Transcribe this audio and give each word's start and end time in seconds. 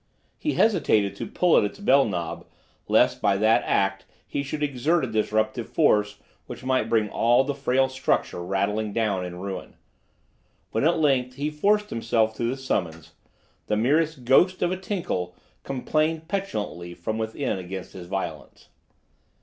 He 0.35 0.53
hesitated 0.53 1.15
to 1.17 1.27
pull 1.27 1.55
at 1.59 1.63
its 1.63 1.77
bell 1.77 2.05
knob, 2.05 2.47
lest 2.87 3.21
by 3.21 3.37
that 3.37 3.61
act 3.67 4.03
he 4.25 4.41
should 4.41 4.63
exert 4.63 5.03
a 5.05 5.07
disruptive 5.07 5.69
force 5.69 6.17
which 6.47 6.63
might 6.63 6.89
bring 6.89 7.07
all 7.07 7.43
the 7.43 7.53
frail 7.53 7.87
structure 7.87 8.43
rattling 8.43 8.93
down 8.93 9.23
in 9.23 9.35
ruin. 9.41 9.75
When, 10.71 10.85
at 10.85 10.97
length, 10.97 11.35
he 11.35 11.51
forced 11.51 11.91
himself 11.91 12.33
to 12.37 12.45
the 12.49 12.57
summons, 12.57 13.11
the 13.67 13.77
merest 13.77 14.25
ghost 14.25 14.63
of 14.63 14.71
a 14.71 14.77
tinkle 14.77 15.35
complained 15.61 16.27
petulantly 16.27 16.95
from 16.95 17.19
within 17.19 17.59
against 17.59 17.93
his 17.93 18.07
violence. 18.07 18.69